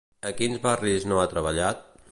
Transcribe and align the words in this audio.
A 0.29 0.31
quins 0.39 0.63
barris 0.63 1.07
no 1.11 1.21
ha 1.21 1.29
treballat? 1.35 1.87